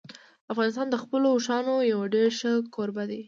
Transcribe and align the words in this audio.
افغانستان 0.53 0.87
د 0.89 0.95
خپلو 1.03 1.27
اوښانو 1.35 1.75
یو 1.91 2.01
ډېر 2.13 2.29
ښه 2.39 2.51
کوربه 2.75 3.03
دی. 3.09 3.19